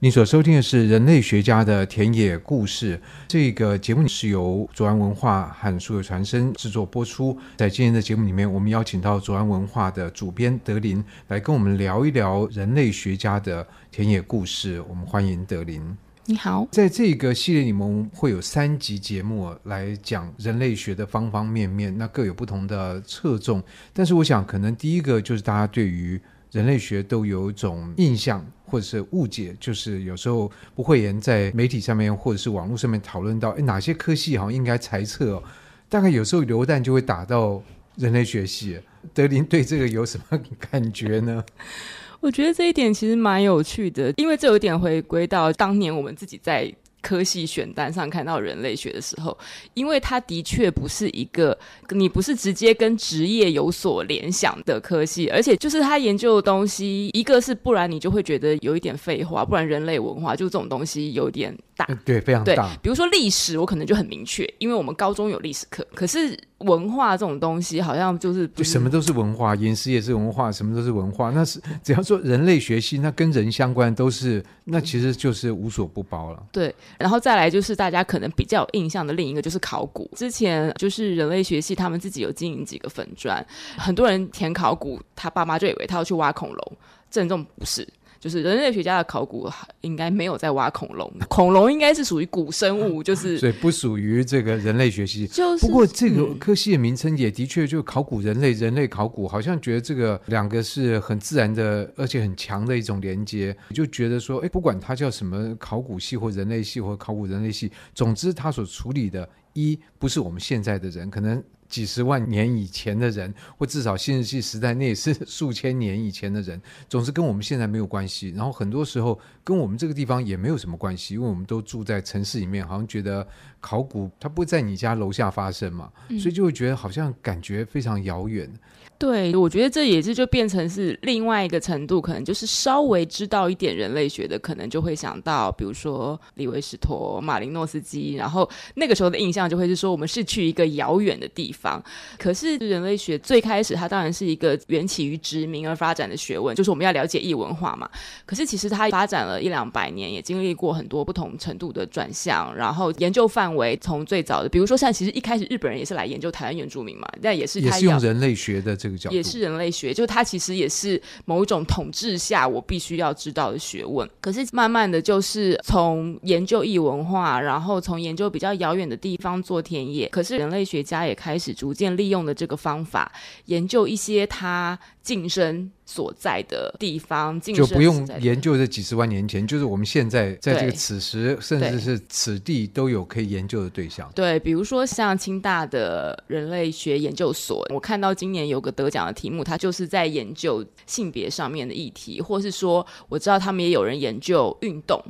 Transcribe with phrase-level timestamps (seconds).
[0.00, 7.36] 你所收听的是《人类学家的田野故事》这个节目是由左岸文化和数位传声制作播出。
[7.56, 14.80] 在今天的节目里面，我们邀请到左岸文化的主编德林来跟我们聊一聊人类学家的田野故事。
[14.88, 15.82] 我们欢迎德林。
[16.26, 23.60] 你好，在这个系列里面，会有三集节目来讲人类学的方方面面，那各有不同的侧重。
[23.92, 26.20] 但是，我想可能第一个就是大家对于
[26.52, 35.42] 人类学都有一种印象或者是误解，就是有时候不讳言在媒体上面或者是网络上面讨论到，哎，哪些科系好像应该裁测哦，
[35.88, 37.62] 大概有时候流弹就会打到
[37.96, 38.78] 人类学系。
[39.14, 40.38] 德林对这个有什么
[40.70, 41.42] 感觉呢？
[42.20, 46.72] 我觉得这一点其实蛮有趣的，因为这有点回归到当年我们自己在。
[47.08, 49.36] 科系选单上看到人类学的时候，
[49.72, 51.56] 因为它的确不是一个
[51.88, 62.76] 你不是直接跟职业有所联想的科系，而且就是他研究的东西，一个是不然你就会觉得有一点废话，不然人类文化就这种东西有点大，对，非常大。
[62.82, 66.38] 比如说历史，我可能就很明确，因为我们高中有历史课，可是。
[66.66, 71.30] 文化这种东西，好像就是就什么都是文化，饮食也是文化，什么都是文化。
[71.30, 76.42] 那是只要说人类学系，那跟人相关都是，那其实就是无所不包了。
[76.50, 80.10] 对，然后再来就是大家可能比较有印象的另一个就是考古。
[80.16, 83.44] 之前就是人类学系，他们自己有经营几个粉砖，
[83.76, 86.72] 很多人填考古，他爸妈就以为他要去挖恐龙，
[87.10, 87.86] 正中不是。
[88.20, 89.48] 就是人类学家的考古
[89.82, 95.26] 应该没有在挖恐龙， 恐龙应该是属于古生物，就是所以不属于这个人类学系。
[95.28, 103.56] 就是不过这个科系的名称也的确就考古人类，人类考古，好像觉得这个两个是很自然的，而且很强的一种连接。
[103.74, 111.42] 就觉得说，哎，不管它叫什么考古系或人类系或考古人类系，总之它所处理的，一不是我们现在的人，可能。
[111.68, 118.30] 几十万年以前的人，或至少新石器时代那也是数千年以前的人，总是跟我们现在没有关系。
[118.30, 123.26] 然后很多时候跟我们这个地方也没有什么关系，因为我们都住在城市里面，好像觉得
[123.60, 128.50] 考古它不会在你家楼下发生嘛，所以就会觉得好像感觉非常遥远。
[128.98, 141.80] 对，我觉得这也是就变成是另外一个程度，可能就是稍微知道一点人类学的，可能就会想到，比如说李维史陀、马林诺斯基，然后那个时候的印象就会是说，我们是去一个遥远的地方。
[142.18, 147.88] 可是人类学最开始它当然是一个缘起于殖民而发展的学问，就是我们要了解异文化嘛。
[148.26, 158.87] 可是其实它发展了一两百年，也经历过很多不同程度的转向，然后研究范围从最早的，比如说像其实一开始日本人也是来研究台湾原住民嘛，但也是他也是用人类学的这。
[159.10, 164.08] 也是人类学，就它其实也是某一种统治下我必须要知道的学问。
[164.20, 170.08] 可是慢慢的就是从研究异文化，然后从研究比较遥远的地方做田野。
[170.08, 173.10] 可是人类学家也开始逐渐利用的这个方法，
[173.46, 184.12] 研究一些他晋升所在的地方，就不用研究这几十万年前，就是我们现在在这个此时，甚至是此地都有可以研究的对象。
[184.14, 195.02] 对，比如说像清大的人类学研究所，我看到今年有个得奖的题目，它就是在研究性别上面的议题，或是说我知道他们也有人研究运动。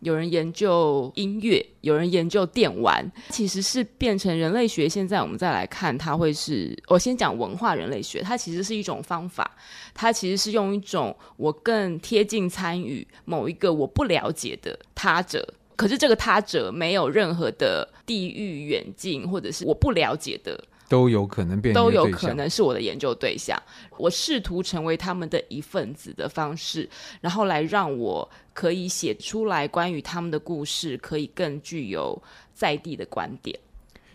[0.00, 4.88] 有人研究音乐，有人研究电玩，其实是变成人类学。
[4.88, 9.50] 现在我们再来看，它会是我先讲文化人类学，它其实是一种方法，
[9.94, 15.46] 它其实是用一种我更贴近参与某一个我不了解的他者，
[15.76, 20.62] 可是这个他者没有任何的地域远近，或者是我不了解的。
[20.90, 23.56] 都有可能变，都有可能是我的研究对象。
[23.96, 26.86] 我试图成为他们的一份子的方式，
[27.20, 32.20] 然后来让我可以写出来关于他们的故事，可以更具有
[32.52, 33.56] 在地的观点。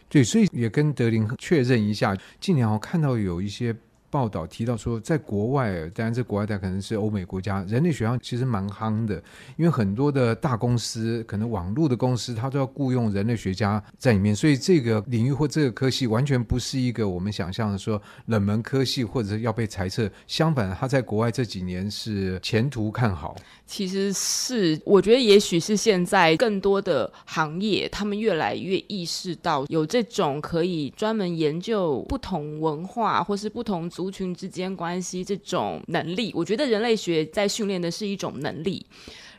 [0.10, 3.74] 对，所以也跟德林确认一下，近年我看到有一些。
[4.16, 9.22] 报道提到说，在国外，当然这国外它可能是欧美国家，人类学上其实蛮夯的，
[9.58, 20.10] 因为很多的大公司，可能网络的公司，它都要雇佣人类学家在里面，所以这个领域或这个科系完全不是一个我们想象的说冷门科系，或者是要被裁撤。
[20.28, 23.36] 相反，它在国外这几年是前途看好。
[23.66, 34.05] 其实是，我觉得也许是现在更多的行业，他们越来越意识到有这种可以专门研究不同文化或是不同族。
[34.06, 38.86] 族群之间关系这种能力，我觉得人类学在训练的是一种能力。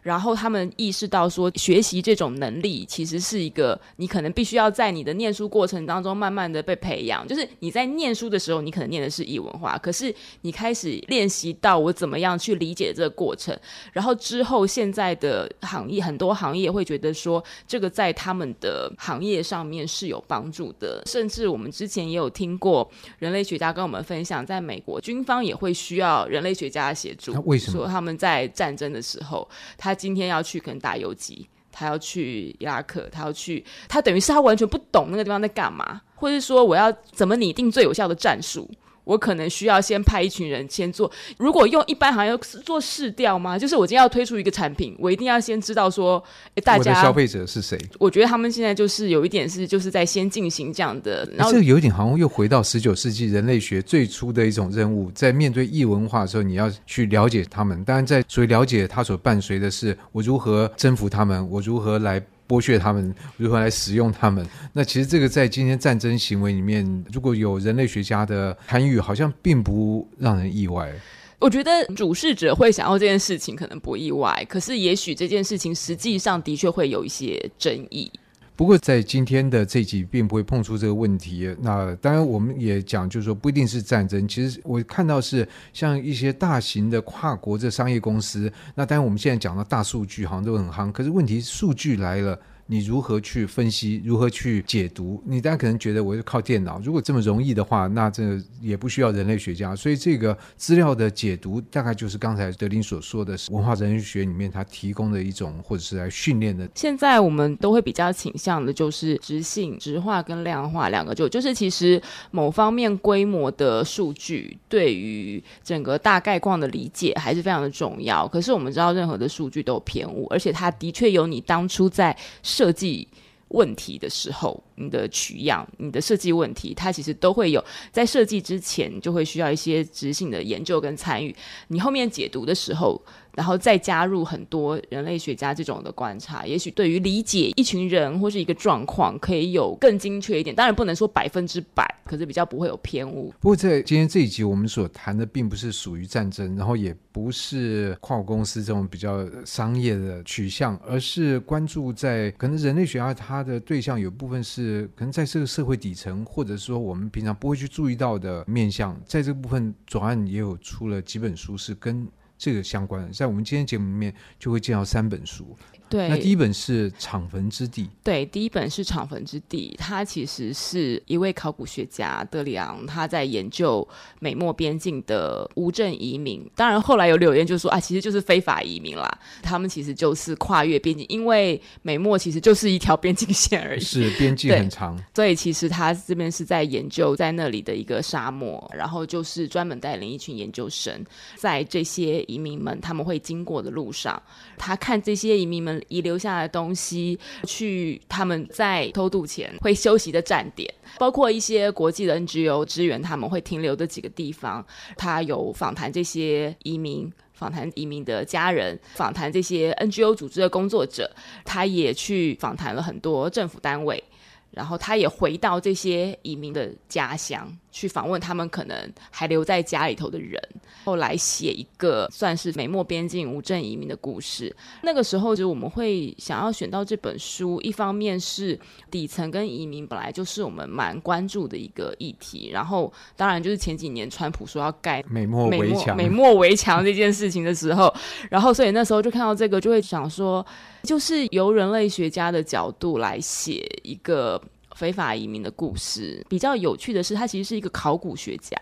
[0.07, 7.27] 然后他们意识到说，学习这种能力其实是一个你可能必须要在你的念书过程当中慢慢的被培养。
[7.27, 13.59] 就是你在念书的时候，你可能念的是异文化，可是你开始练习到我怎么样去理解这个过程。
[13.93, 21.03] 然后之后，现在的行业很多行业会觉得说，这个在他们的行业上面是有帮助的。
[21.07, 22.89] 甚至我们之前也有听过
[23.19, 27.33] 人类学家跟我们分享，在美国军方也会需要人类学家协助。
[27.45, 27.77] 为什么？
[27.77, 38.71] 说他们在战争的时候，他今天要去可能打游击，他要去伊拉克，他要去，他等于是他完全不懂那个地方在干嘛，或者说我要怎么拟定最有效的战术。
[39.07, 41.11] 我可能需要先派一群人先做。
[41.39, 43.57] 如果用一般行业做试调吗？
[43.57, 46.23] 就是我今天要推出一个产品，我一定要先知道说，
[46.57, 47.79] 诶，大家消费者是谁？
[48.01, 51.27] 我觉得他们现在就是有一点是，就是在先进行这样的。
[51.37, 57.85] 然后这个有一点好像又回到十九世纪人类学最初的一种任务，在面对异文化的时候，你要去了解他们。
[57.85, 62.21] 当然，在所以了解它所伴随的是，我如何征服他们，我如何来。
[62.49, 64.47] 剥削他们，如何来使用他们？
[64.73, 70.93] 那其实这个在今天战争行为里面，如果有人类学家的参与，好像并不让人意外。
[71.39, 74.47] 我觉得主事者会想要这件事情，可能不意外。
[74.49, 78.11] 可是，也许这件事情实际上的确会有一些争议。
[78.57, 81.55] 不过，在今天的这集并不会碰出这个问题。
[81.61, 84.27] 那当然，我们也讲，就是说不一定是战争。
[84.27, 88.51] 其实我看到是像一些大型的跨国的商业公司。
[88.75, 90.91] 那当然，我们现在讲到大数据，好像都很夯。
[90.91, 92.41] 可是问题，数据来了。
[92.69, 94.03] 你如何去分析？
[94.05, 95.23] 如何去解读？
[95.25, 99.75] 你大家可能觉得我是靠电脑，如果这么容易的话，那这也不需要人类学家。
[99.77, 106.69] 所以这个资料的解读，大概就是刚才德林所说的文化人类学里面它提供的一种，或者是来训练的。
[106.75, 112.03] 现在我们都会比较倾向的就是质性、质化跟量化两个，就就是其实
[112.33, 118.27] 某方面规模的数据对于整个大概况的理解还是非常的重要。
[118.27, 122.17] 可是我们知道，任何的数据都有偏误，而且它的确有你当初在。
[122.57, 123.07] 设计
[123.49, 127.63] 问题的时候，你的取样、你的设计问题，它其实都会有
[127.93, 131.37] 在设计之前就会需要一些执行的研究跟参与。
[131.69, 132.99] 你后面解读的时候，
[133.37, 140.57] 然后再加入很多人类学家这种的观察，也许对于理解一群人或是一个状况，可以有更精确一点。
[140.57, 143.31] 当然不能说百分之百，可是比较不会有偏误。
[143.39, 158.99] 不过在今天这一集，我们所谈的并不是属于战争，然后也不是跨国公司这种比较商业的取向，而是关注在可能人类学家他的对象有部分是可能在这个社会底层，或者说我们平常不会去注意到的面向。
[159.05, 162.09] 在这部分，左岸也有出了几本书是跟。
[162.39, 165.57] 这个相关的，在我们今天节目里面就会见到三本书。
[165.89, 167.85] 对，那第一本是《厂坟之地》。
[168.03, 173.87] 对，第一本是《厂坟之地》，它其实是一位考古学家德里昂，他在研究
[174.19, 176.45] 美墨边境的无证移民。
[176.57, 179.09] 当然，后来有留言就说啊，其实就是非法移民啦。
[179.43, 183.81] 他们其实就是跨越边境，因为美墨其实就是一条边境线而已。
[183.81, 191.05] 是边境很长，所以其实他这边是在研究在那里的一个沙漠，然后就是专门带领一群研究生，
[191.37, 194.21] 在这些移民们他们会经过的路上，
[194.59, 195.76] 他看这些移民们。
[195.89, 204.65] 遗留下的东西，去他们在偷渡前会休息的站点，包括一些国际的 NGO 支援他们会停留的几个地方。
[204.97, 211.11] 他有访谈这些移民，访谈移民的家人，访谈这些 NGO 组织的工作者。
[211.45, 214.03] 他也去访谈了很多政府单位，
[214.51, 217.57] 然后他也回到这些移民的家乡。
[217.77, 220.43] 去访问他们可能还留在家里头的人，
[220.83, 224.57] 后来写一个算是美墨边境无证移民的故事。
[224.83, 228.59] 那个时候，就我们会想要选到这本书，一方面是
[228.91, 237.95] 底层跟移民本来就是我们蛮关注的一个议题，然后当然就是前几年川普说要盖美墨围墙、美墨围墙这件事情的时候，
[238.31, 240.45] 然后所以那时候就看到这个，就会想说，
[240.83, 244.41] 就是由人类学家的角度来写一个。
[244.77, 248.57] 非法移民的故事比较有趣的是，他其实是一个考古学家。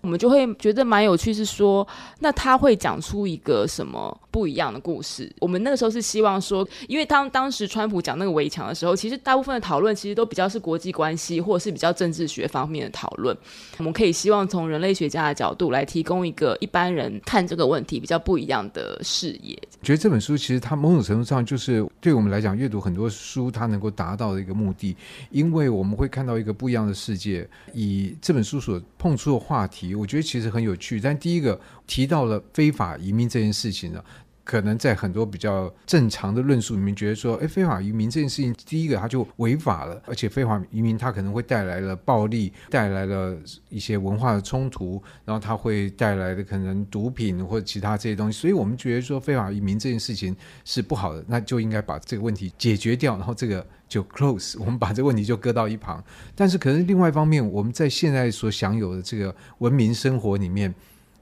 [0.00, 1.86] 我们就会觉得蛮有趣，是说，
[2.20, 5.32] 那他会讲出一个什么不一样的故事？
[5.40, 13.36] 我们那个时候是希望说，因为当当时川普讲那个围墙的时候，其实大部分的讨论其实都比较是国际关系或者是比较政治学方面的讨论。
[13.78, 19.58] 我们可以希望从人类学家的角度来提供一个一般人看这个问题比较不一样的视野。
[19.82, 24.96] 觉得这本书其实它某种程度上就是对我们来讲，阅读很多书它能够达到的一个目的，
[25.30, 27.48] 因为我们会看到一个不一样的世界。
[27.72, 29.94] 以这本书所碰触的话题。
[29.94, 34.04] 我觉得其实很有趣，但第一个提到了非法移民这件事情呢，
[34.48, 43.36] 可能在很多比较正常的论述里面，觉得说，哎，非法移民这件事情，第一个它就违法了，而且非法移民它可能会带来了暴力，带来了
[43.68, 53.66] 一些文化的冲突，然后它会带来的可能毒品或者其他这些东西，所以我们觉得说非法移民这件事情是不好的，那就应该把这个问题解决掉，然后这个。
[53.88, 56.04] 就 close，我们把这个问题就搁到一旁。
[56.34, 60.74] 但是，可能另外一方面，我们在现在所享有的这个文明生活里面，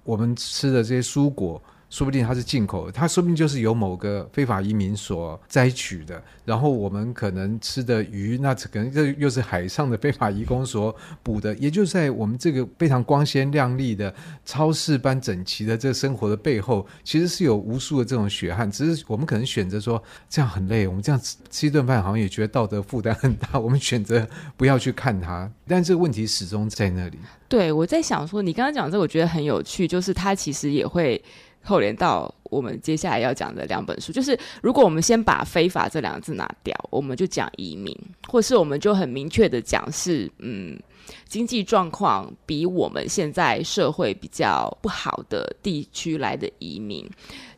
[0.02, 6.20] 我们吃的这些蔬果，说不定它是进口的，它说不定就是由某个非法移民所摘取的。
[6.44, 11.54] 然后我们可能吃的鱼，那可能这又是海上的非法移工所捕的。
[11.56, 14.14] 也就是在我们这个非常光鲜亮丽的
[14.44, 18.70] 超市般整齐的这个生活的背后，其实是有无数的这种血汗。
[18.70, 24.26] 只是我们可能选择说这样很累，我们这样吃吃一顿饭好像也觉得道德负担很大，我们选择
[24.56, 25.50] 不要去看它。
[25.66, 27.18] 但这个问题始终在那里。
[27.48, 31.20] 对，我在想说，你刚刚讲这，我觉得很有趣，就是它其实也会。
[31.66, 37.92] 扣连到我们接下来要讲的两本书，就是如果我们先把“非法”这两个字拿掉，我们就讲移民，
[38.28, 40.78] 或是我们就很明确的讲是，嗯，
[41.26, 47.04] 经济状况比我们现在社会比较不好的地区来的移民。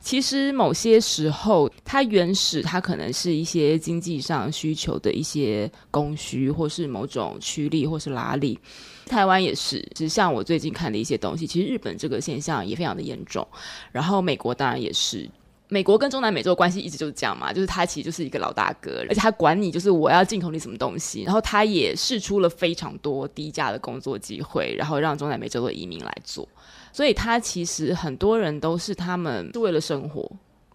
[0.00, 8.58] 其实某些时候，它原始它可能是一些经济上需求的一些供需，或是某种驱力，或是拉力。
[9.06, 13.46] 台湾也是，其实像我最近看的一些东西，其实日本这个现象也非常的严重。
[13.90, 15.28] 然后美国当然也是，
[15.68, 26.48] 美国跟中南美洲的关系一直就是这样嘛，就是他其实就是一个老大哥，而且他管你就是我要进口你什么东西，然后他也试出了非常多低价的工作机会，然后让中南美洲的移民来做。
[26.98, 30.28] 所以他其实很多人都是他们是为了生活，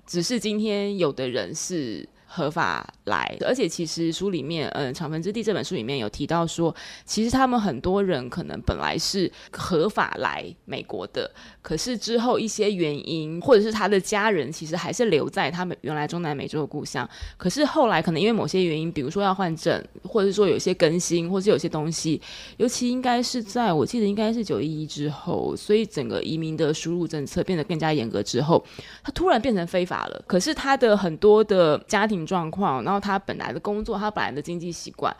[0.07, 2.07] 只是今天有的人是。
[2.35, 6.75] 合法来，而且其实书里面，嗯，《长坟之地》这本书里面有提到说，
[7.05, 11.29] 其实他们很多人可能本来是合法来美国的，
[11.61, 22.19] 可是之后一些原因，或者是他的家人其实还是留在他们原来中南美洲的故乡，可是后来可能因为某些原因，比如说要换证，或者是说有些更新，或是有些东西，
[22.57, 28.65] 尤其应该是在我记得应该是九一一之后，所以整个移民的输入政策变得更加严格之后，
[29.03, 32.22] 他突然变成非法了，可是他的很多的家庭。
[32.25, 35.15] 状况，然后他本来的工作，他本来的经济习惯，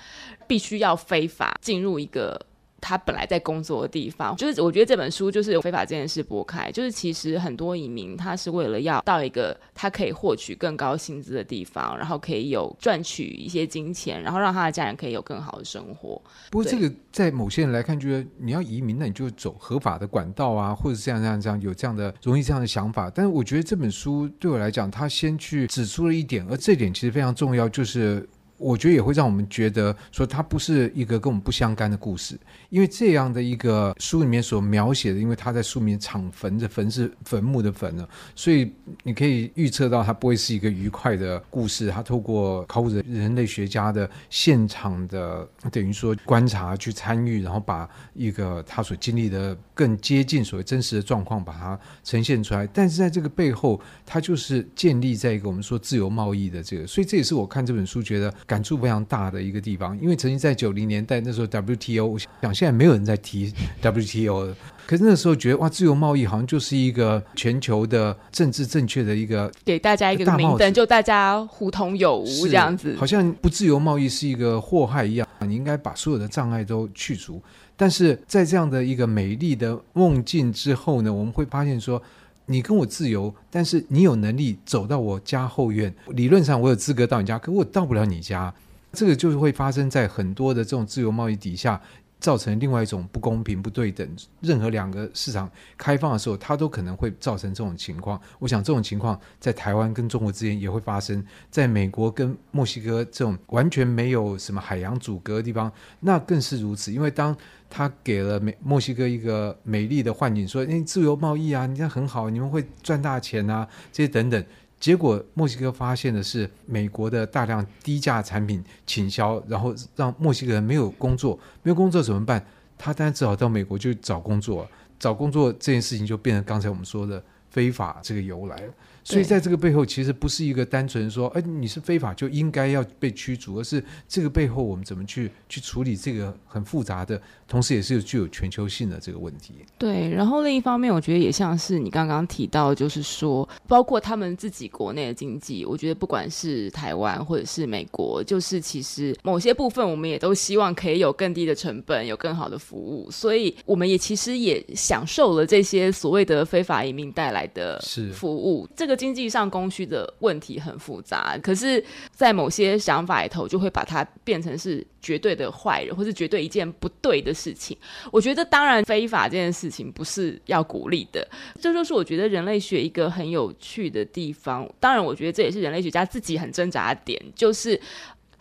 [0.48, 2.40] 必须要非法进入一个
[2.84, 4.36] 他本来在工作的地方。
[4.36, 16.22] 就是我觉得这本书就是有非法这件事拨开，就是其实很多移民他是为了要到一个他可以获取更高薪资的地方，然后可以有赚取一些金钱，然后让他的家人可以有更好的生活。
[16.52, 23.10] 不过这个在某些人来看，觉得你要移民，那你就走合法的管道啊，或者这样这样这样，有这样的容易这样的想法。
[23.10, 28.28] 但是我觉得这本书对我来讲，他先去指出了一点，而这点其实非常重要，就是。
[28.58, 38.72] 我觉得也会让我们觉得说，它不是一个跟我们不相干的故事，因为这样的一个书里面所描写的，因为他在书里面抢坟的坟是坟墓的坟呢，所以
[39.04, 41.90] 你可以预测到它不会是一个愉快的故事。
[41.90, 52.66] 他透过考古人人类学家的现场的等于说观察去参与，然后把一个他所经历的更接近所谓真实的状况把它呈现出来。
[52.68, 58.34] 但是在这个背后，它就是建立在一个我们说自由贸易的这个，所以这也是我看这本书觉得。
[58.46, 77.42] 感触非常大的一个地方，因为曾经在九零年代那时候 WTO，我想现在没有人在提 WTO 了，可是那时候觉得哇，自由贸易好像就是一个全球的政治正确的一个，给大家一个明灯，就大家互通有无这样子，好像不自由贸易是一个祸害一样，你应该把所有的障碍都去除。
[77.76, 82.02] 但是在这样的一个美丽的梦境之后呢，我们会发现说。
[82.46, 88.54] 你跟我自由，但是你有能力走到我家后院，理论上我有资格到你家，可我到不了你家，
[88.92, 91.82] 这个就是会发生在很多的这种自由贸易底下，
[92.20, 94.08] 造成另外一种不公平、不对等。
[94.40, 98.20] 任何两个市场开放的时候，它都可能会造成这种情况。
[98.40, 106.94] 我想这种情况在台湾跟中国之间也会发生，在美国跟墨西哥这种完全没有什么海洋阻隔的地方，那更是如此。
[106.94, 107.36] 因为当
[107.75, 114.46] 他给了美墨西哥一个美丽的幻景，说：“诶，自由贸易啊，你这很好，你们会赚大钱啊，这些等等。”
[114.80, 122.46] 结果墨西哥发现的是美国的大量低价产品倾销，然后让墨西哥人没有工作，没有工作怎么办？
[122.77, 128.62] 他当然只好到美国去找工作，找工作这件事情就变成刚才我们说的非法这个由来。
[129.04, 139.56] 所以在这个背后，其实不是一个单纯说，哎，你是非法就应该要被驱逐，而是这个背后我们怎么去去处理这个很复杂的，同时也是具有全球性的这个问题。
[139.78, 157.78] 对，然后另一方面，我觉得也像是你刚刚提到，就是说，包括他们自己国内的经济，我觉得不管是台湾或者是美国，就是其实某些部分，我们也都希望可以有更低的成本，有更好的服务，所以我们也其实也享受了这些所谓的非法移民带来的
[158.14, 158.93] 服务，这个。
[158.96, 167.78] 经济上供需的问题很复杂，可是，在某些想法里头，就会把它变成是绝对的坏人，或是绝对一件不对的事情。
[168.12, 171.28] 我觉得，当然，非法这件事情不是要鼓励的。
[171.60, 174.70] 这就是我觉得人类学一个很有趣的地方。
[174.80, 177.80] 当然，我觉得这也是人类学家自己很挣扎的点，就是。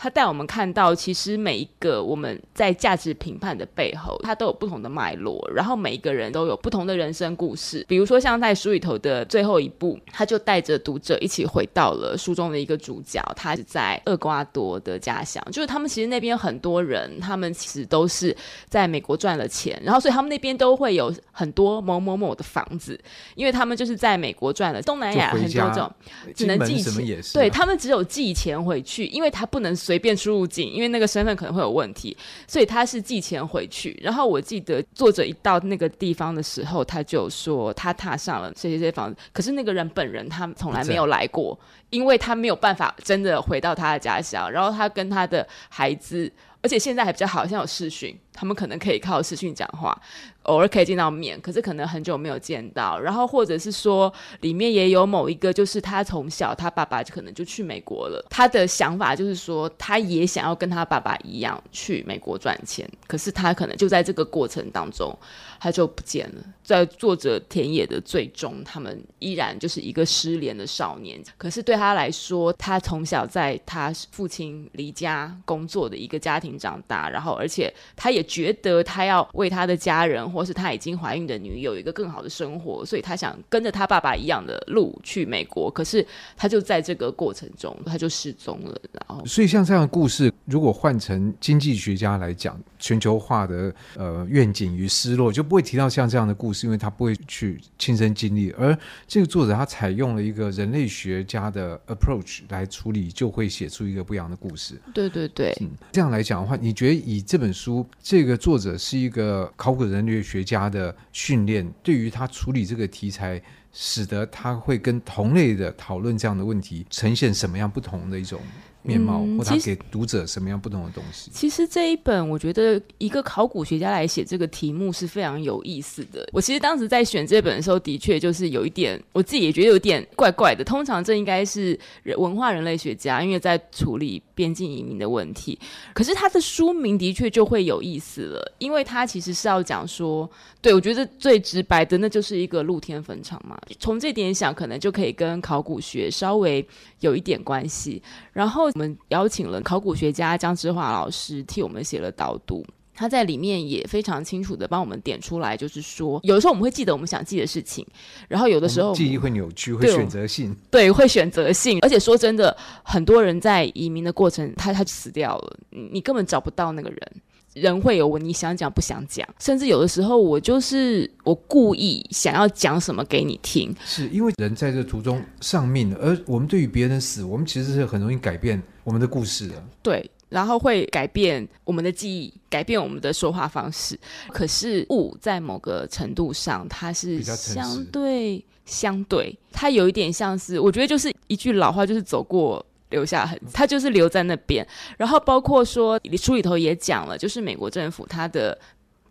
[0.03, 7.87] 他带我们看到，其实每一个我们在价值评判的背后，它都有不同的脉络，然后每一个人都有不同的人生故事。
[7.87, 18.37] 比如说，像在书里头的最后一部，他就带着读者一起回到了书中的一个主角，他是在厄瓜多的家乡，就是他们其实那边很多人，他们其实都是
[18.69, 23.01] 在美国赚了钱，然后所以他们那边都会有很多某某某的房子，
[23.37, 24.83] 因为他们就是在美国赚了。
[24.83, 25.89] 东南亚很多种
[26.35, 33.95] 只能寄钱，啊、对他们只有寄钱回去，因为他不能随 随便出入境，因为那个身份可能会有问题，所以他是寄钱回去。
[34.03, 41.59] 然后我记得作者一到那个地方的时候，他就说他踏上了这些这些房子，可是那个人本人他从来没有来过，
[41.91, 44.51] 因为他没有办法真的回到他的家乡。
[44.51, 46.33] 然后他跟他的孩子，
[46.63, 50.01] 而且现在还比较好，像有视讯，他们可能可以靠视讯讲话。
[50.45, 52.99] 偶尔可以见到面，可是可能很久没有见到。
[52.99, 58.27] 然后或者是说，里面也有某一个，就是他从小他爸爸就可能就去美国了。
[58.29, 62.89] 他的想法就是说，他也想要跟他爸爸一样去美国赚钱。
[63.07, 65.17] 可是他可能就在这个过程当中，
[65.61, 66.43] 他就不见了。
[66.65, 71.23] 在作者田野的最终，他们依然就是一个失联的少年。
[71.39, 80.23] 可是对他来说，他从小在他父亲离家工作的一个家庭长大，然后而且他也觉得他要为他的家人。
[80.33, 85.71] 或是他已经怀孕的女友有一个更好的生活，所以他想跟着他爸爸一样的路去美国。
[85.71, 86.07] 可是
[86.37, 88.81] 他就在这个过程中，他就失踪了。
[88.93, 98.51] 然后，所以像这样的故事，如果换成经济学家来讲，全球化的呃愿景与失落，就不会提到像这样的故事，因为他不会去亲身经历。
[98.53, 104.81] 而这个作者他采用了一个人类学家的 approach 来处理，就会写出一个不一样的故事。
[104.95, 118.41] 对对对，嗯，这样来讲你觉得以这本书，这个作者是一个考古人类学家的训练，对于他处理这个题材，使得他会跟同类的讨论这样的问题，呈现什么样不同的一种
[118.83, 121.31] 面貌，嗯、或他给读者什么样不同的东西？
[121.33, 126.29] 其实这一本，我觉得一个考古学家来写这个题目是非常有意思的。
[126.33, 130.65] 我其实当时在选这本的时候，的确就是有一点，我自己也觉得有点怪怪的。
[130.65, 131.79] 通常这应该是
[132.17, 135.57] 文化人类学家，因为在处理边境移民的问题。
[135.95, 140.29] 可是他的书名的确就会有意思了，因为他其实是要讲说，
[140.61, 143.57] 对，我觉得最直白的，那就是一个露天坟场嘛。
[143.79, 146.67] 从这点想，可能就可以跟考古学稍微
[146.99, 148.03] 有一点关系。
[148.33, 148.72] 然后。
[148.75, 157.87] 我们邀请了考古学家江之华老师替我们写了导读，他在里面也非常清楚的帮我们点出来，就是说，有的时候我们会记得我们想记的事情，
[158.29, 161.79] 然后有的时候记忆会扭曲，会选择性，对，会选择性。
[161.83, 167.13] 而且说真的，很多人在移民的过程，他他就死掉了，你根本找不到那个人。
[167.55, 179.63] 人会有我，你想讲不想讲，甚至有的时候我就是我故意想要讲什么给你听，是因为人在这途中丧命，而我们对于别人死，我们其实是很容易改变我们的故事的。
[179.83, 183.99] 对，然后会改变我们的记忆，改变我们的说话方式。
[184.29, 192.65] 可是物在某个程度上，它是相对相对，它有一点像是，我觉得就是一句老话，就是走过。
[192.93, 194.65] 留下痕迹，他就是留在那边。
[194.97, 198.57] 然后包括说，书里头也讲了，就是美国政府它的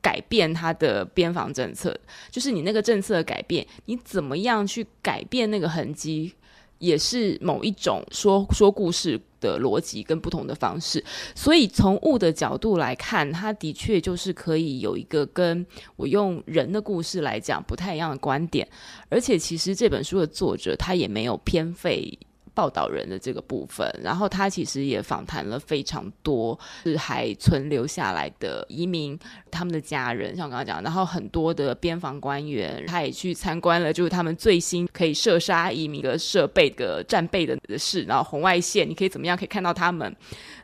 [0.02, 1.94] 改变，它的边防政策，
[2.30, 6.34] 就是你那个政策的改变，你怎么样去改变那个痕迹，
[6.80, 11.04] 也是某一种说说故事的逻辑跟不同的方式。
[11.36, 15.64] 所以从物的角度来看，它的确就是可以有一个跟
[15.96, 18.68] 我用人的故事来讲不太一样的观点。
[19.10, 22.18] 而且其实这本书的作者他也没有偏废。
[22.54, 29.18] 报道人的这个部分，然后他其实也访谈了非常多是还存留下来的移民，
[29.50, 40.14] 他们的家人，像我刚刚讲，然后很多的边防官员，他也去参观了，就是他们最新可以射杀移民的设备的战备的的事，然后红外线你可以怎么样可以看到他们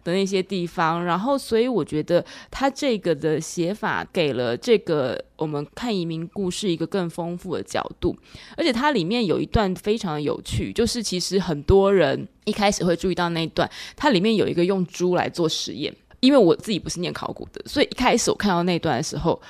[0.04, 8.16] 的那些地方，然后所以我觉得他这个的写法给了这个我们看移民故事一个更丰富的角度，
[8.56, 11.88] 而且它里面有一段非常的有趣，就是其实很多。
[11.98, 15.92] 人一开始会注意到那一段，它里面有一个用猪来做实验。
[16.20, 19.42] 因为我自己不是念考古的，所以一开始我看到那段的时候，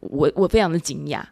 [0.00, 1.22] 我我非常的惊讶。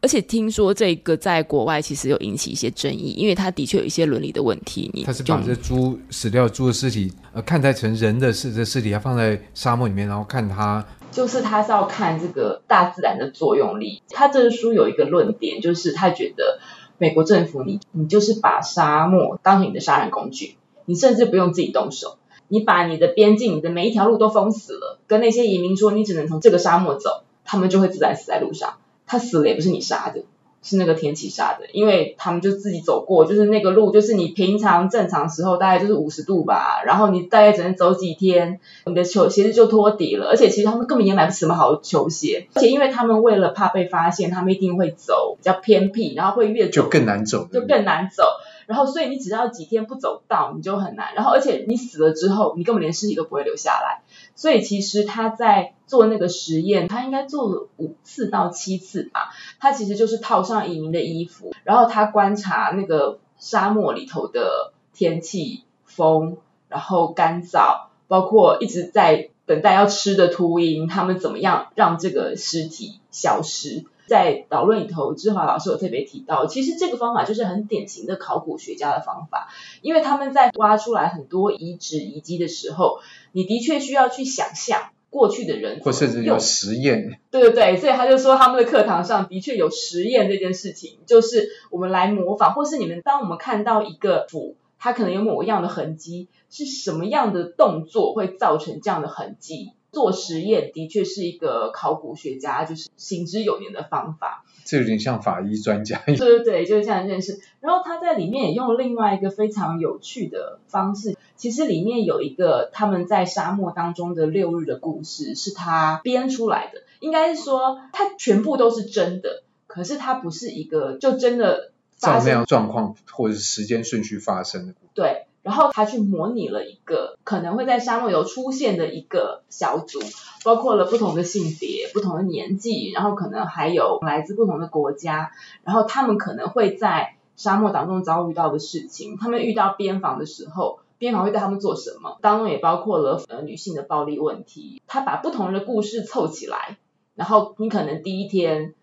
[0.00, 4.90] 而且听说这个在国外其实有引起一些争议，因为它的确有一些伦理的问题。
[4.94, 14.02] 你他是把这猪死掉猪的尸体，呃，看待成人的尸的尸体，要放在沙漠里面，然后看它，就是他是要看这个大自然的作用力。
[14.10, 16.58] 他这个书有一个论点，就是他觉得。
[17.02, 28.74] 美国政府，你你就是把沙漠当成你的杀人工具，你甚至不用自己动手，你把你的边境、你的每一条路都封死了，跟那些移民说你只能从这个沙漠走，他们就会自然死在路上。
[29.06, 30.24] 他死了也不是你杀的，
[30.62, 48.24] 是那个天气杀的，因为他们就自己走过，就是那个路，就是你平常正常时候大概就是五十度吧，然后你大概只能走几天，你的球鞋子就脱底了，而且其实他们根本也买不起什么好球鞋，而且因为他们为了怕被发现，他们一定会走比较偏僻，然后会越走就更难走，就更难走，
[48.66, 54.02] 然后所以你只要几天不走到，你就很难，然后而且你死了之后，你根本连尸体都不会留下来，
[54.40, 55.74] 所以其实他在。
[55.90, 59.30] 做那个实验，他应该做了五次到七次吧。
[59.58, 66.36] 他其实就是套上移民的衣服，然后他观察那个沙漠里头的天气、风，
[66.68, 73.84] 然后干燥，包括一直在等待要吃的秃鹰，他们怎么样让这个尸体消失。
[74.10, 79.48] 在导论里头，志华老师有特别提到，其实这个方法就是很典型的考古学家的方法，
[79.82, 82.98] 因为他们在挖出来很多遗址遗迹的时候，
[83.30, 84.90] 你的确需要去想象。
[85.10, 99.72] 过去的人，或甚至有实验，对对对，所以他就说他们的课堂上的确有实验这件事情，就是我们来模仿，或是你们当我们看到一个斧，它可能有某样的痕迹，是什么样的动作会造成这样的痕迹？
[99.92, 104.44] 做实验的确是一个考古学家就是行之有年的方法。
[104.64, 106.00] 这有点像法医专家。
[106.06, 107.40] 对对对，就是这样一件事。
[107.60, 111.16] 然后他在里面也用另外一个非常有趣的方式。
[111.36, 116.82] 其实里面有一个他们在沙漠当中的六日的故事，是他编出来的。
[117.00, 124.74] 应该是说，他全部都是真的，可是他不是一个就真的照那样状况或者是时间顺序发生的。
[124.94, 125.24] 对。
[125.42, 129.98] 然后他去模拟了一个可能会在沙漠有出现的一个小组，
[130.44, 135.32] 包括了不同的性别、不同的年纪，然后可能还有来自不同的国家，
[135.64, 139.16] 然后他们可能会在沙漠当中遭遇到的事情。
[139.16, 142.18] 他们遇到边防的时候，边防会对他们做什么？
[142.20, 144.82] 当中也包括了呃女性的暴力问题。
[144.86, 146.76] 他把不同的故事凑起来，
[147.14, 148.74] 然后你可能第一天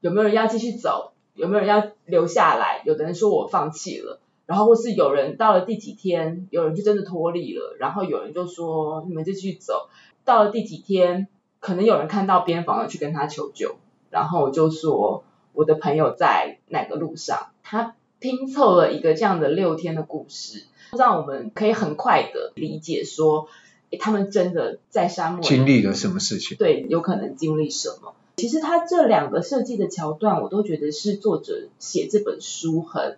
[0.00, 1.10] 有没有人要继续走？
[1.34, 2.82] 有没有人要留下来？
[2.84, 4.20] 有的人说我放弃了。
[4.46, 9.88] 然后或是有人到了第几天，有人就真的脱离了，然后有人就说你们就去走。
[10.24, 11.28] 到了第几天，
[11.60, 13.76] 可能有人看到边防了去跟他求救，
[14.10, 20.64] 然后就说我的朋友在哪个路上，他拼凑了一个这样的六天的故事，
[20.96, 23.48] 让我们可以很快的理解说，
[23.90, 26.56] 诶他们真的在沙漠经历了什么事情？
[26.58, 28.14] 对，有可能经历什么？
[28.36, 33.16] 其实他这两个设计的桥段，我都觉得是作者写这本书很。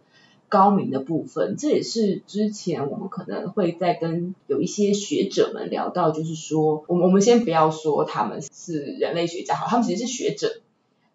[0.49, 10.61] 高明的部分，这也是之前我们可能会在跟有一些学者们聊到，就是说，我们我们先不要说他们是人类学家好，他们其实是学者，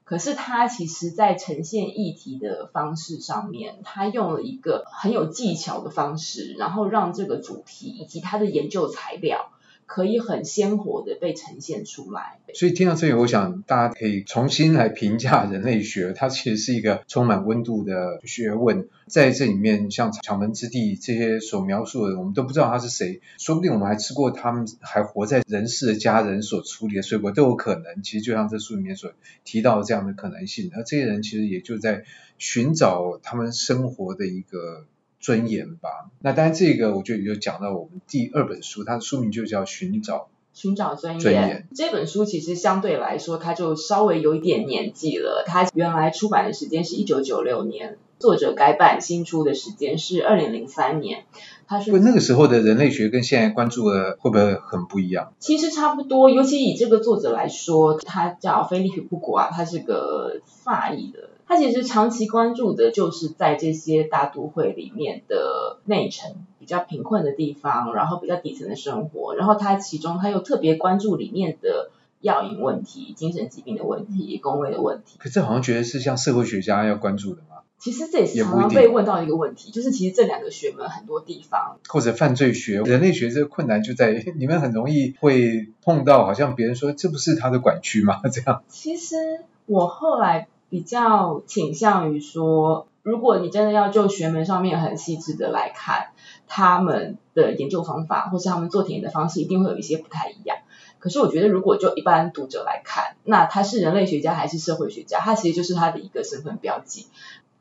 [0.03, 9.51] 可是他其实在呈现议题的方式上面，他用了一个很有技巧的方式，然后让这个主题以及他的研究材料。
[9.93, 12.39] 可以很鲜活的被呈现出来。
[12.53, 18.87] 所以听到这里，我想大家可以重新来评价人类学，它其实是一个充满温度的学问。
[19.07, 28.01] 在这里面，像巧门之地这些所描述的，我们都不知道他是谁，说不定我们还吃过他们还活在人世的家人所处理的水果都有可能。
[28.01, 29.11] 其实就像这书里面所
[29.43, 32.05] 提到的这样的可能性，而这些人其实也就在
[32.37, 34.85] 寻找他们生活的一个。
[35.21, 36.09] 尊严吧。
[36.19, 41.67] 那当然，这个我就也就讲到我们第二本书，它的书名就叫《寻找寻找尊严》。
[41.75, 45.45] 这本书其实相对来说，它就稍微有一点年纪了。
[45.47, 51.23] 它原来出版的时间是一九九六年，作者改版新出的时间是二零零三年。
[51.67, 55.31] 它是那个时候的人类学跟现在关注的会不会很不一样？
[55.39, 61.29] 其实差不多，尤其以这个作者来说，他叫菲利普·布古啊，他是个法裔的。
[61.51, 75.17] 他其实长期关注的就是在这些大都会里面的内城比较贫困的地方，然后比较底层的生活，然后他其中他又特别关注里面的药瘾问题、精神疾病的问题、工位的问题。
[75.19, 77.57] 可这好像觉得是像社会学家要关注的吗？
[77.77, 88.21] 其实这也是常常被问到一个问题，就是其实这两个学门很多地方，或者犯罪学、人类学这个困难就在你们很容易会碰到，好像别人说这不是他的管区吗？
[88.31, 88.63] 这样。
[88.69, 90.47] 其实我后来。
[90.71, 96.11] 比较倾向于说，如果你真的要就学门上面很细致的来看，
[96.47, 100.59] 他们的研究方法或是他们做田野的方式，一定会有一些不太一样。
[100.97, 107.07] 可是我觉得，如果就一般读者来看，那他是人类学家还是社会学家，他其实就是他的一个身份标记。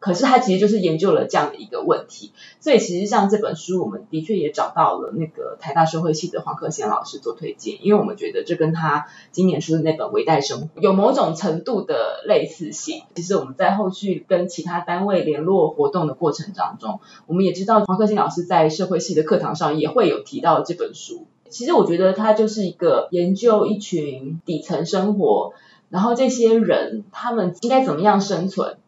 [0.01, 13.03] 可是他其实就是研究了这样的一个问题，所以其实像这本书，我们的确也找到了那个台大社会系的黄克贤老师做推荐，因为我们觉得这跟他今年出的那本《微代生活》有某种程度的类似性。
[13.15, 21.27] 其实我们在后续跟其他单位联络活动的过程当中，我们也知道黄克贤老师在社会系的课堂上也会有提到这本书。
[21.51, 25.53] 其实我觉得他就是一个研究一群底层生活，
[25.91, 28.79] 然后这些人他们应该怎么样生存。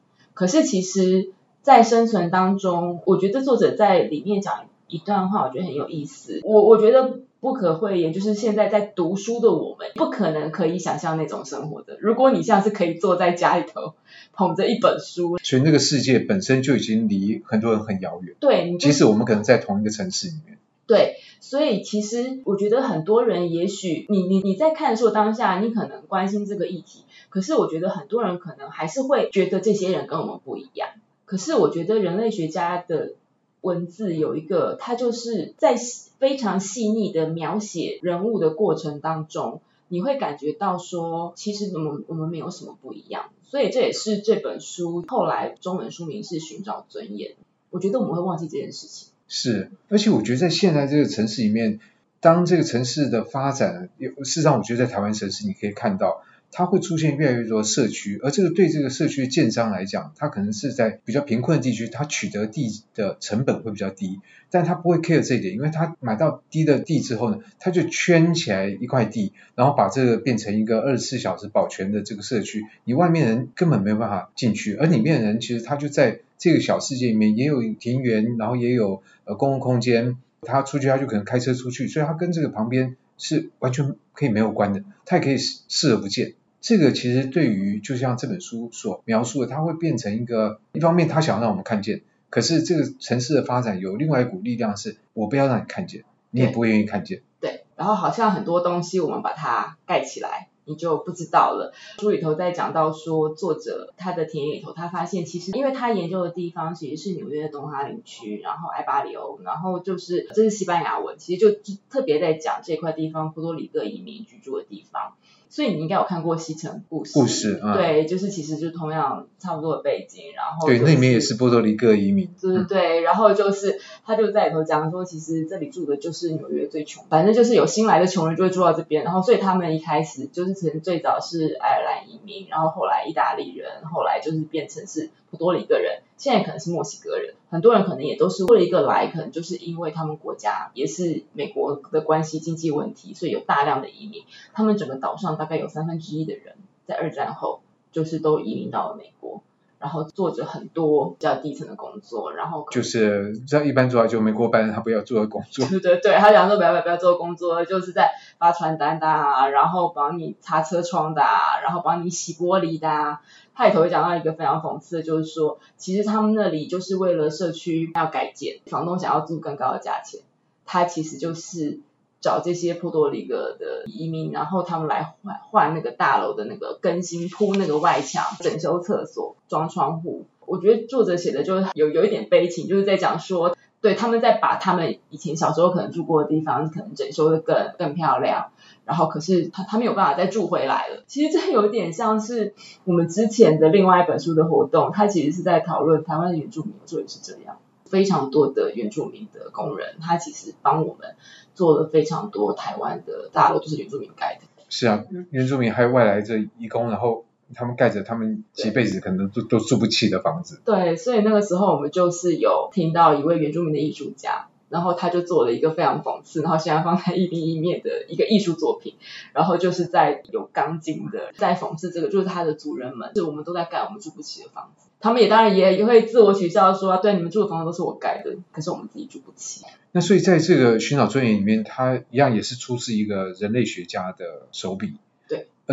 [0.43, 1.31] 可是其实，
[1.63, 6.41] 在生存当中，我觉得作者在里面讲一段话，我觉得很有意思。
[6.43, 11.97] 我我觉得不可讳言，就是现在在读书的我们，不可能可以想象那种生活的。
[12.01, 13.95] 如果你像是可以坐在家里头
[14.33, 18.35] 捧着一本书，所以那个世界本身就已经离很多人很遥远。
[18.41, 20.59] 对，即使我们可能在同一个城市里面。
[20.87, 30.91] 对，所以其实我觉得很多人，也许你你你在看书当下，你可能关心这个议题，可是我觉得很多人可能还是会觉得这些人跟我们不一样。
[31.25, 33.15] 可是我觉得人类学家的
[33.61, 35.77] 文字有一个，他就是在
[36.19, 43.31] 非常细腻的描写人物的过程当中，你会感觉到说，其实我们我们没有什么不一样。
[43.45, 47.31] 所以这也是这本书后来中文书名是《寻找尊严》。
[47.71, 49.12] 我觉得我们会忘记这件事情。
[49.35, 51.81] 是，而且我觉得在现在这个城市里面，
[52.21, 76.21] 当这个城市的发展，事实上我觉得在台湾城市你可以看到，它会出现越来越多社区，而这个对这个社区的建商来讲，它可能是在比较贫困的地区，它取得地的成本会比较低，但他不会 care 这一点，因为他买到低的地之后呢，他就圈起来一块地，然后把这个变成一个二十四小时保全的这个社区，你外面人根本没有办法进去，而里面人其实他就在。
[76.39, 80.17] 这个小世界里面也有庭园，然后也有呃公共空间。
[80.41, 86.35] 他出去他就可能开车出去，所以他跟这个旁边是完全可以没有关的，他也可以视视而不见。
[86.63, 97.21] 这个其实对于就像这本书所描述的，它会变成一个一方面他想让我们看见，可是这个城市的发展有另外一股力量是，我不要让你看见，你也不会愿意看见。
[97.41, 100.49] 对，对，然后好像很多东西我们把它盖起来。
[100.65, 101.75] 你就不知道了。
[101.99, 111.59] 书里头在讲到说，作者他的田野里头，他发现其实，因为他研究的地方其实是纽约的东哈林区，然后埃巴里欧，然后就是这是西班牙文，其实就
[111.91, 115.15] 特别在讲这块地方波多黎各移民居住的地方。
[115.53, 117.11] 所以你应该有看过《西城故事》。
[117.15, 122.27] 故事啊，对，就是其实就同样差不多的背景，然后、就是、对，那里面也是波多黎各移民。
[122.41, 137.35] 对对对，然后就是他就在里头讲说，其实这里住的就是纽约最穷，反正就是有新来的穷人就会住到这边，然后所以他们一开始就是可能最早是爱尔兰移民，然后后来意大利人，后来就是变成是波多黎各人，现在可能是墨西哥人。
[137.49, 144.25] 很多人可能也都是为了一个来，可能就是因为他们国家也是美国的关系、经济问题，所以有大量的移民。
[144.53, 149.43] 他们整个岛上大概有三分之一的人在二战后就是都移民到了美国。
[149.83, 155.67] 然后做着很多比较低层的工作，然后就是像一般做就美国白人他不要做的工作。
[155.69, 163.21] 对对对，他讲说不要不要不要做工作，就是在发传单的啊，然后帮你擦车窗的啊，然后帮你洗玻璃的啊。
[163.55, 170.21] 他里头会讲到一个非常讽刺的，就是说其实他们那里就是为了社区要改建，房东想要租更高的价钱，
[170.65, 171.81] 他其实就是。
[172.23, 180.25] 找这些波多黎各的移民，然后他们来换换那个大楼的那个更新，铺那个外墙，整修厕所，装窗户。
[180.47, 188.51] 我觉得作者写的就是有有一点悲情，就是在讲说，对，他们在把他们以前小时候可能住过的地方，可能整修的更更漂亮，
[188.85, 191.05] 然后可是他他没有办法再住回来了。
[191.07, 192.55] 其实这有点像是
[192.85, 197.59] 我们之前的另外一本书的活动，它其实是在讨论台湾的原住民，所以是这样。
[197.93, 201.15] 非常多的原住民的工人，他其实帮我们
[201.55, 204.47] 做了非常多台湾的大楼，都是原住民盖的。
[204.71, 210.63] 是啊，原住民还有外来这义工，然后他们盖着他们几辈子可能都都住不起的房子。
[210.65, 214.49] 对，所以那个时候我们就是有听到一位原住民的艺术家。
[214.73, 218.95] 然后他就做了一个非常讽刺，然后现在放在一零一面的一个艺术作品，
[219.35, 229.65] 然后就是在有钢筋的，在讽刺这个，就是他的主人们，是我们都在盖我们住不起的房子，他们也当然也也会自我取笑说，对，你们住的房子都是我盖的，可是我们自己住不起。
[229.93, 234.95] 那所以在这个寻找尊严里面，他一样也是出自一个人类学家的手笔。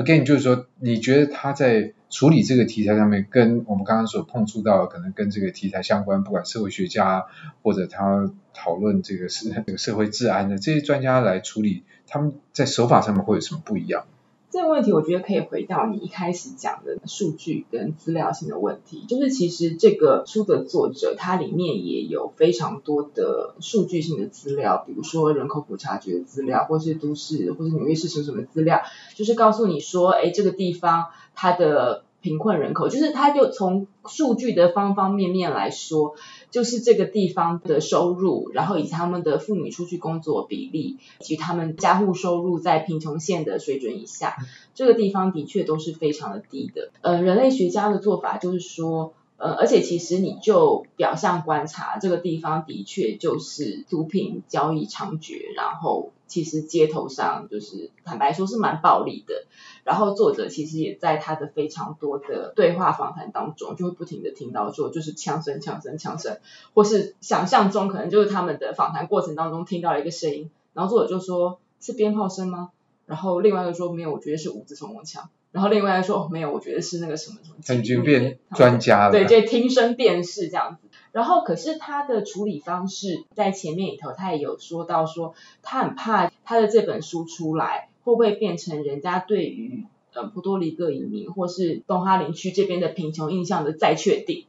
[0.04, 7.26] ，again 就是说，你觉得他在处理这个题材上面，跟我们刚刚所碰触到，可能跟这个题材相关，不管社会学家
[7.62, 14.06] 或者他讨论这个是这个社会治安的这些专家来处理，他们在手法上面会有什么不一样？
[14.52, 28.82] 这个问题我觉得可以回到你一开始讲的数据跟资料性的问题，就是其实这个书的作者他里面也有非常多的数据性的资料，比如说人口普查局的资料，或是都市或是纽约市什么什么资料，
[29.16, 32.04] 就是告诉你说，哎，这个地方它的。
[32.22, 36.16] 贫困人口，就是他就从数据的方方面面来说，
[36.52, 44.36] 就是这个地方的收入，然后以及他们的妇女出去工作比例，以及他们家户收入在贫穷线的水准以下，
[44.76, 46.92] 这个地方的确都是非常的低的。
[47.02, 59.44] 呃，人类学家的做法就是说，呃，而且其实你就表象观察，这个地方的确就是毒品交易猖獗，然后其实街头上就是坦白说是蛮暴力的。
[59.84, 66.38] 然后作者其实也在他的非常多的对话访谈当中，就会不停的听到说，就是枪声、枪声、枪声，
[66.74, 72.70] 或是想象中可能就是他们的访谈过程当中听到了一个声音，然后作者就说是鞭炮声吗？
[73.08, 75.28] 然后另外一个说没有，我觉得是五支冲锋枪。
[75.52, 79.12] 然后另外说、哦、没有，我觉得是那个什么什么，很就变专家了。
[79.12, 80.89] 对，就听声辨识这样子。
[81.12, 94.46] 然后可是他的处理方式在前面里头，他也有说到说，他很怕他的这本书出来会不会变成人家对于呃波多黎各移民或是东哈林区这边的贫穷印象的再确定。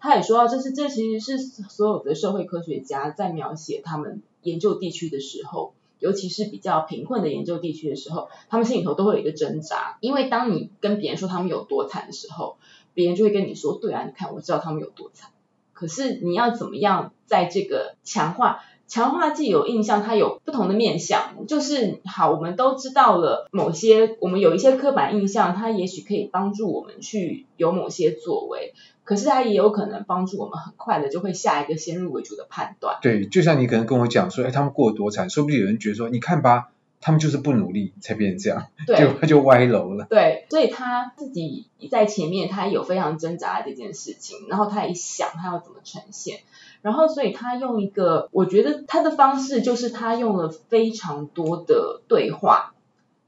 [0.00, 5.72] 他也说到，这是这其实是所有的社会科学家在描写他们研究地区的时候。
[6.00, 12.56] 尤其是比较贫困的研究地区的时候，他们心里头都会有一个挣扎，因为当你跟别人说他们有多惨的时候，
[12.94, 15.32] 别人就会跟你说：“对啊，你看我知道他们有多惨。”
[15.78, 28.74] 可是你要怎么样在这个强化强化既有印象，它有不同的面向，就是好，我们都知道了某些，我们有一些刻板印象，它也许可以帮助我们去有某些作为。
[29.04, 32.98] 可是它也有可能帮助我们很快的就会下一个先入为主的判断。
[33.00, 40.06] 对，就像你可能跟我讲说，哎，他们过得多惨，说不定有人觉得说，你看吧，他们就是不努力才变成这样，对，就他就歪楼了。
[40.08, 46.40] 对，所以他自己在前面他有非常挣扎的这件事情，然后他也想他要怎么呈现，
[46.82, 52.74] 然后所以他用一个，我觉得他的方式就是他用了非常多的对话。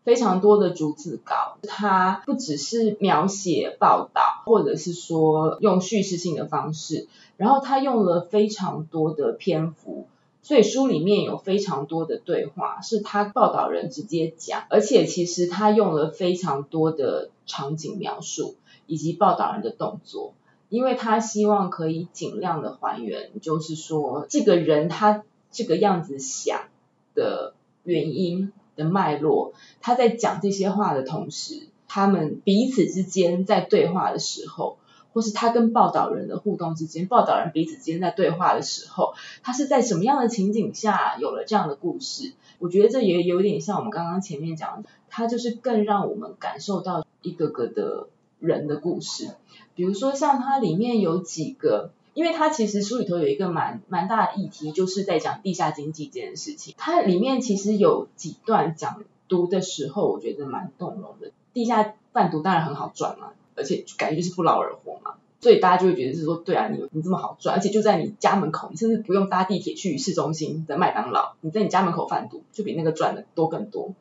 [0.03, 7.07] 非常多的逐字稿，他不只是描写报道，或者是说用叙事性的方式，
[7.37, 10.09] 然后他用了非常多的篇幅，
[10.43, 20.35] 所以书里面有非常多的对话是他报道人直接讲，而且其实他用了非常多的场景描述以及报道人的动作，
[20.69, 26.69] 因为他希望可以尽量的还原，就是说这个人他这个样子想
[27.15, 28.53] 的原因。
[28.77, 34.79] 的脉络，他在讲这些话的同时，他们彼此之间在对话的时候，
[35.13, 42.33] 或是他跟报道人的互动之间，报道人彼此之间在对话的时候，他是在什么样的情景下有了这样的故事？
[42.59, 49.35] 我觉得这也有点像我们刚刚前面讲的，他就是更让我们感受到一个个的人的故事，
[49.75, 51.91] 比如说像它里面有几个。
[52.13, 56.75] 因为它其实书里头有一个蛮蛮大的议题，就是在讲地下经济这件事情。
[56.77, 61.31] 它里面其实有几段讲读的时候，我觉得蛮动容的。
[61.55, 63.29] 地下贩毒当然很好赚嘛，
[63.61, 73.95] 而且感觉就是不劳而获嘛，所以大家就会觉得是说，对啊，你你这么好赚，而且就在你家门口，你甚至不用搭地铁去市中心的麦当劳，你在你家门口贩毒，就比那个赚的多更多。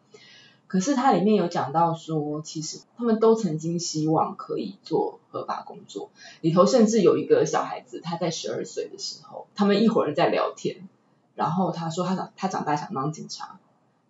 [0.67, 6.11] 可是它里面有讲到说，其实他们都曾经希望可以做合法工作。
[6.41, 10.87] 里头甚至有一个小孩子，他在十二岁的时候，他们一伙人在聊天，
[11.33, 13.57] 然后他说他长他长大想当警察，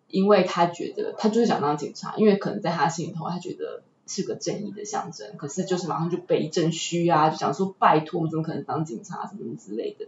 [0.10, 5.38] 因为他觉得他就是想当警察，因为可能在他心里头，他觉得是个正义的象征。
[5.38, 10.08] 可是就是马上就被一阵虚啊，就想说拜托，我们怎么可能当警察什么之类的。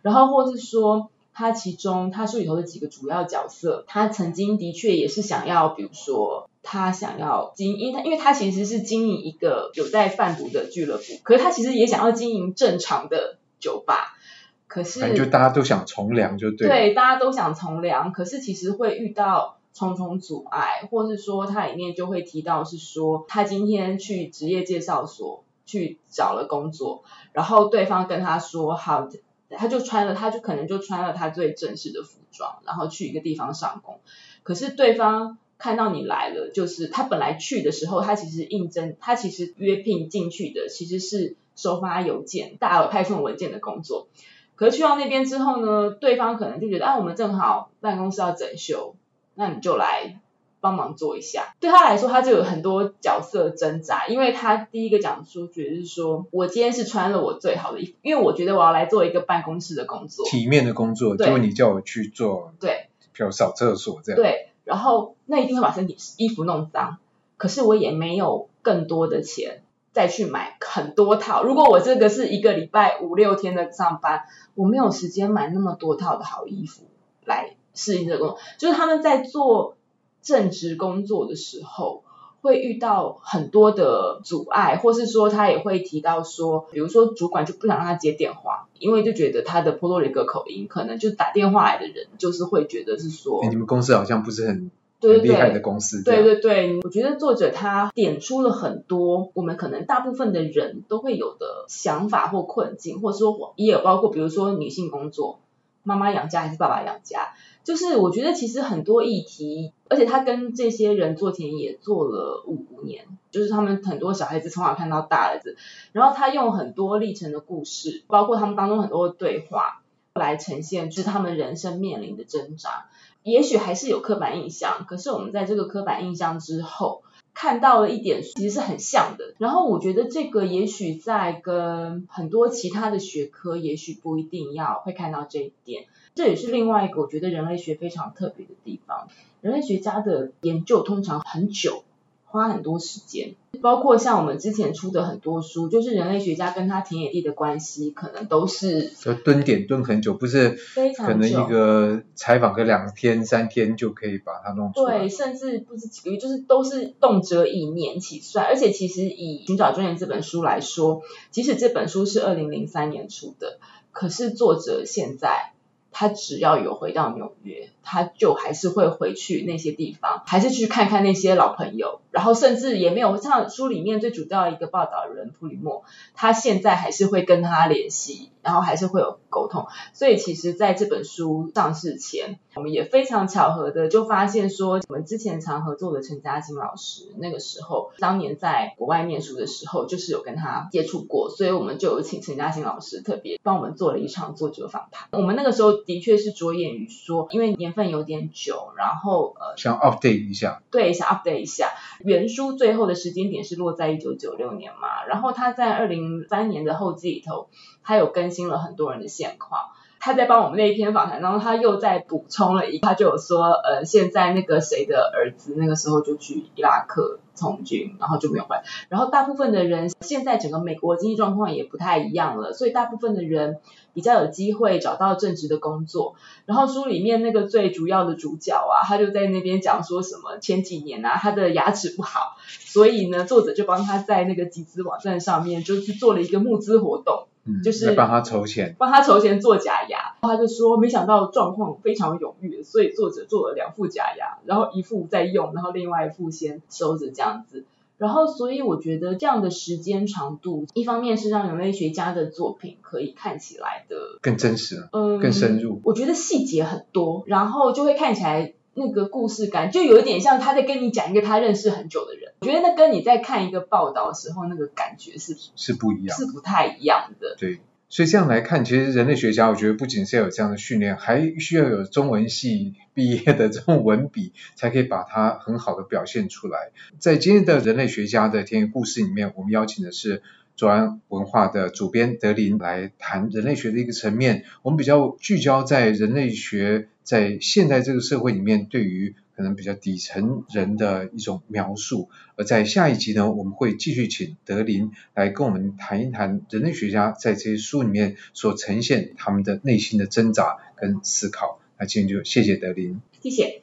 [0.00, 1.10] 然后或是说。
[1.34, 14.18] 他其中，他书里头的几个主要角色，他曾经的确也是想要，比如说，他想要经营，因为他因为他其实是经营一个有在贩毒的俱乐部，可是他其实也想要经营正常的酒吧，
[14.66, 29.08] 可是就大家都想从良，就对，对，大家都想从良，可是其实会遇到重重阻碍，或是说他里面就会提到是说，他今天去职业介绍所去找了工作，然后对方跟他说好。
[29.54, 34.00] 他就穿了，他就可能就穿了他最正式的服装，然后去一个地方上工。
[34.44, 44.08] 可是对方看到你来了，就是他本来去的时候，他其实应征，他其实约聘进去的其实是收发邮件、大额派送文件的工作。
[44.56, 48.94] 可是去到那边之后呢，对方可能就觉得，啊，我们正好办公室要整修，
[49.34, 50.18] 那你就来。
[50.62, 66.98] 帮忙做一下，对他来说，他就有很多角色挣扎，因为他第一个讲出觉得是说，我今天是穿了我最好的衣服，因为我觉得我要来做一个办公室的工作，体面的工作，结果你叫我去做，对，比如扫厕所这样，对，然后那一定会把身体衣服弄脏，
[67.38, 76.84] 可是我也没有更多的钱再去买很多套，如果我这个是一个礼拜五六天的上班，我没有时间买那么多套的好衣服
[77.24, 79.76] 来适应这个工作，就是他们在做。
[80.24, 82.04] 正职工作的时候，
[82.42, 96.04] 会遇到很多的阻碍，或是说他也会提到说，比如说主管就不想让他接电话，因为就觉得他的波多黎各口音，可能就打电话来的人就是会觉得是说，欸、你们公司好像不是很很厉害的公司。
[96.04, 105.40] 对对对，我觉得作者他点出了很多我们可能大部分的人都会有的想法或困境，或者说也有包括比如说女性工作，
[105.82, 107.34] 妈妈养家还是爸爸养家，
[107.64, 115.54] 就是我觉得其实很多议题，而且他跟这些人做田野做了五年，就是他们很多小孩子从小看到大的，
[115.92, 119.78] 然后他用很多历程的故事，包括他们当中很多的对话。
[120.14, 122.90] 来呈现就是他们人生面临的挣扎，
[123.22, 127.02] 也许还是有刻板印象，可是我们在这个刻板印象之后
[127.32, 129.32] 看到了一点，其实是很像的。
[129.38, 135.86] 然后我觉得这个也许在跟很多其他的学科，也许不一定要会看到这一点。
[136.14, 139.08] 这也是另外一个我觉得人类学非常特别的地方。
[139.40, 141.84] 人类学家的研究通常很久。
[142.24, 155.00] 花很多时间，包括像我们之前出的很多书，就是人类学家跟他田野地的关系，可能都是要蹲点蹲很久，不是非常可能一个采访个两天三天就可以把它弄出来。
[155.00, 158.46] 对，甚至不是几个月，就是都是动辄以年起算。
[158.46, 163.58] 而且其实以寻找尊严这本书来说，即使这本书是二零零三年出的，
[163.90, 165.52] 可是作者现在。
[165.92, 175.84] 他只要有回到纽约，他就还是会回去那些地方，还是去看看那些老朋友，然后甚至也没有像书里面最主要一个报道人普里莫，
[176.14, 179.66] 他现在还是会跟他联系，然后还是会有沟通。
[179.92, 195.08] 所以其实在这本书上市前，我们也非常巧合的就发现说，我们之前常合作的陈嘉欣老师，那个时候当年在国外念书的时候，就是有跟他接触过，所以我们就有请陈嘉欣老师特别帮我们做了一场作者访谈。
[195.12, 195.72] 我们那个时候。
[195.84, 201.70] 的确是着眼于说，因为年份有点久，然后呃，想 update 一下，对，想 update 一下。
[202.04, 207.48] 原书最后的时间点是落在一九九六年嘛，然后他在二零三年的后记里头，
[207.84, 209.60] 他有更新了很多人的现况。
[210.04, 218.64] 他在帮我们那一篇访谈，当中他又再补充了一，他就有说，呃，现在那个谁的儿子那个时候就去伊拉克从军，然后就没有回来。
[218.88, 223.60] 然后大部分的人现在整个美国经济状况也不太一样了，所以大部分的人
[223.94, 226.16] 比较有机会找到正职的工作。
[226.46, 237.28] 然后书里面那个最主要的主角啊，他就在那边讲说什么前几年啊，他的牙齿不好，所以呢，作者就帮他在那个集资网站上面就是做了一个募资活动。
[237.44, 240.14] 嗯，就是帮他筹钱，帮他筹钱做假牙。
[240.22, 247.64] 他就说，没想到状况非常踊跃，所以作者做了两副假牙，然后一副在用，然后另外一副先收着这样子。
[247.98, 255.80] 然后，所以我觉得这样的时间长度，一方面是让人类学家的作品可以看起来的更真实，嗯，更深入。
[255.84, 258.54] 我觉得细节很多，然后就会看起来。
[258.74, 267.36] 那个故事感就有一点像他在跟你讲一个他认识很久的人，我觉得那跟你在看一个报道的时候那个感觉是是不一样，是不太一样的。
[267.38, 267.60] 对，
[267.90, 276.70] 所以这样来看，其实人类学家我觉得不仅是要有这样的训练，还需要有中文系毕业的这种文笔，才可以把它很好的表现出来。
[276.98, 280.22] 在今天的人类学家的田野故事里面，我们邀请的是
[280.56, 286.88] 左岸文化的主编德林来谈人类学的一个层面，我们比较聚焦在人类学。
[287.02, 292.08] 在现在这个社会里面，对于可能比较底层人的一种描述。
[292.36, 301.60] 而在下一集呢，我们会继续请德林来跟我们谈一谈人类学家在这些书里面所呈现他们的内心的挣扎跟思考。
[301.78, 303.60] 那今天就谢谢德林，谢谢。